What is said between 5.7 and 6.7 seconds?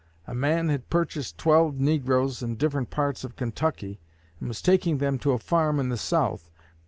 in the South.